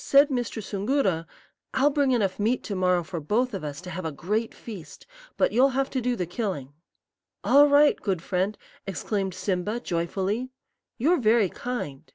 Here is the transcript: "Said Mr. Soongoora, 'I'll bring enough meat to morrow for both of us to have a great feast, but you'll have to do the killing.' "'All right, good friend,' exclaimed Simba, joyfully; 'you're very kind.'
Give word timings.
"Said 0.00 0.30
Mr. 0.30 0.60
Soongoora, 0.60 1.28
'I'll 1.74 1.90
bring 1.90 2.10
enough 2.10 2.40
meat 2.40 2.64
to 2.64 2.74
morrow 2.74 3.04
for 3.04 3.20
both 3.20 3.54
of 3.54 3.62
us 3.62 3.80
to 3.82 3.90
have 3.90 4.04
a 4.04 4.10
great 4.10 4.52
feast, 4.52 5.06
but 5.36 5.52
you'll 5.52 5.68
have 5.78 5.88
to 5.90 6.00
do 6.00 6.16
the 6.16 6.26
killing.' 6.26 6.72
"'All 7.44 7.68
right, 7.68 7.94
good 7.94 8.20
friend,' 8.20 8.58
exclaimed 8.84 9.32
Simba, 9.32 9.78
joyfully; 9.78 10.50
'you're 10.98 11.18
very 11.20 11.48
kind.' 11.48 12.12